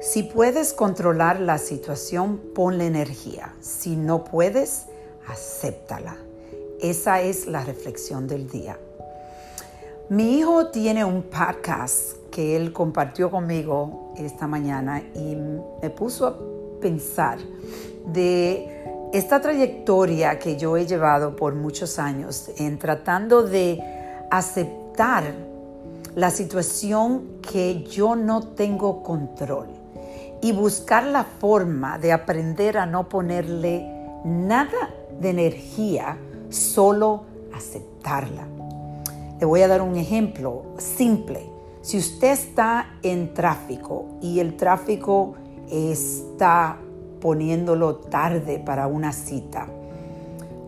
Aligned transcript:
Si 0.00 0.22
puedes 0.22 0.74
controlar 0.74 1.40
la 1.40 1.58
situación, 1.58 2.38
ponle 2.54 2.86
energía. 2.86 3.52
Si 3.60 3.96
no 3.96 4.22
puedes, 4.22 4.86
acéptala. 5.26 6.16
Esa 6.80 7.20
es 7.20 7.48
la 7.48 7.64
reflexión 7.64 8.28
del 8.28 8.48
día. 8.48 8.78
Mi 10.08 10.38
hijo 10.38 10.68
tiene 10.68 11.04
un 11.04 11.24
podcast 11.24 12.16
que 12.30 12.54
él 12.54 12.72
compartió 12.72 13.28
conmigo 13.28 14.14
esta 14.16 14.46
mañana 14.46 15.02
y 15.16 15.36
me 15.82 15.90
puso 15.90 16.28
a 16.28 16.38
pensar 16.80 17.38
de 18.06 19.10
esta 19.12 19.40
trayectoria 19.40 20.38
que 20.38 20.56
yo 20.56 20.76
he 20.76 20.86
llevado 20.86 21.34
por 21.34 21.56
muchos 21.56 21.98
años 21.98 22.52
en 22.56 22.78
tratando 22.78 23.42
de 23.42 23.82
aceptar 24.30 25.34
la 26.14 26.30
situación 26.30 27.40
que 27.42 27.82
yo 27.82 28.14
no 28.14 28.46
tengo 28.54 29.02
control 29.02 29.77
y 30.40 30.52
buscar 30.52 31.04
la 31.04 31.24
forma 31.24 31.98
de 31.98 32.12
aprender 32.12 32.78
a 32.78 32.86
no 32.86 33.08
ponerle 33.08 33.86
nada 34.24 34.90
de 35.20 35.30
energía, 35.30 36.16
solo 36.48 37.24
aceptarla. 37.54 38.46
Le 39.40 39.46
voy 39.46 39.62
a 39.62 39.68
dar 39.68 39.82
un 39.82 39.96
ejemplo 39.96 40.62
simple. 40.78 41.48
Si 41.82 41.98
usted 41.98 42.32
está 42.32 42.98
en 43.02 43.34
tráfico 43.34 44.06
y 44.20 44.40
el 44.40 44.56
tráfico 44.56 45.34
está 45.70 46.78
poniéndolo 47.20 47.96
tarde 47.96 48.58
para 48.58 48.86
una 48.86 49.12
cita 49.12 49.66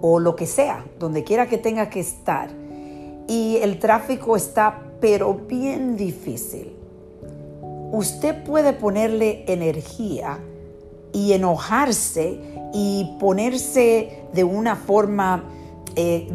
o 0.00 0.18
lo 0.18 0.34
que 0.34 0.46
sea, 0.46 0.84
donde 0.98 1.24
quiera 1.24 1.46
que 1.46 1.58
tenga 1.58 1.90
que 1.90 2.00
estar, 2.00 2.50
y 3.28 3.58
el 3.58 3.78
tráfico 3.78 4.36
está 4.36 4.82
pero 5.00 5.34
bien 5.34 5.96
difícil, 5.96 6.72
usted 7.92 8.42
puede 8.44 8.72
ponerle 8.72 9.44
energía 9.46 10.38
y 11.12 11.32
enojarse 11.32 12.38
y 12.72 13.16
ponerse 13.18 14.24
de 14.32 14.44
una 14.44 14.76
forma 14.76 15.44
eh, 15.96 16.28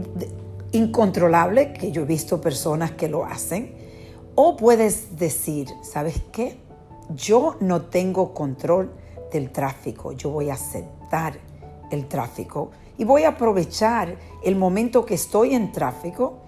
incontrolable, 0.71 1.73
que 1.73 1.91
yo 1.91 2.01
he 2.01 2.05
visto 2.05 2.41
personas 2.41 2.91
que 2.91 3.07
lo 3.07 3.25
hacen, 3.25 3.73
o 4.35 4.57
puedes 4.57 5.17
decir, 5.17 5.69
¿sabes 5.81 6.21
qué? 6.31 6.57
Yo 7.15 7.55
no 7.61 7.83
tengo 7.83 8.33
control 8.33 8.91
del 9.31 9.51
tráfico, 9.51 10.11
yo 10.11 10.29
voy 10.29 10.49
a 10.49 10.55
aceptar 10.55 11.39
el 11.91 12.07
tráfico 12.07 12.71
y 12.97 13.05
voy 13.05 13.23
a 13.23 13.29
aprovechar 13.29 14.17
el 14.43 14.55
momento 14.55 15.05
que 15.05 15.13
estoy 15.13 15.53
en 15.53 15.71
tráfico 15.71 16.39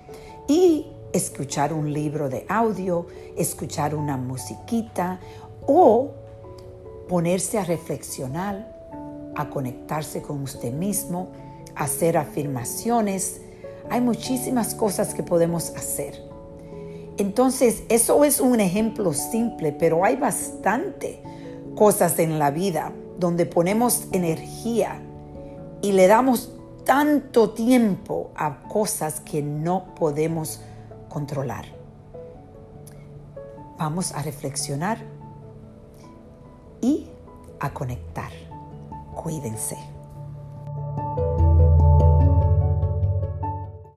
y 0.47 0.87
escuchar 1.13 1.73
un 1.73 1.91
libro 1.93 2.29
de 2.29 2.45
audio, 2.49 3.07
escuchar 3.35 3.95
una 3.95 4.17
musiquita 4.17 5.19
o 5.65 6.11
ponerse 7.07 7.57
a 7.57 7.63
reflexionar, 7.63 9.31
a 9.35 9.49
conectarse 9.49 10.21
con 10.21 10.41
usted 10.43 10.73
mismo, 10.73 11.29
hacer 11.75 12.17
afirmaciones. 12.17 13.41
Hay 13.89 14.01
muchísimas 14.01 14.75
cosas 14.75 15.13
que 15.13 15.23
podemos 15.23 15.69
hacer. 15.75 16.21
Entonces, 17.17 17.83
eso 17.89 18.23
es 18.23 18.39
un 18.39 18.59
ejemplo 18.59 19.13
simple, 19.13 19.71
pero 19.71 20.05
hay 20.05 20.15
bastante 20.15 21.21
cosas 21.75 22.19
en 22.19 22.37
la 22.37 22.51
vida 22.51 22.91
donde 23.17 23.45
ponemos 23.45 24.07
energía 24.11 25.01
y 25.81 25.93
le 25.93 26.07
damos 26.07 26.51
tanto 26.83 27.51
tiempo 27.51 28.31
a 28.35 28.63
cosas 28.63 29.19
que 29.19 29.41
no 29.41 29.95
podemos 29.95 30.61
Vamos 33.77 34.13
a 34.13 34.21
reflexionar 34.21 34.97
y 36.81 37.07
a 37.59 37.73
conectar. 37.73 38.31
Cuídense. 39.15 39.96